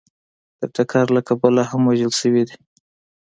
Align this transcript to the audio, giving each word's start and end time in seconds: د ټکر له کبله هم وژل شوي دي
د 0.59 0.61
ټکر 0.75 1.05
له 1.15 1.21
کبله 1.27 1.61
هم 1.69 1.81
وژل 1.89 2.13
شوي 2.21 2.43
دي 2.49 2.57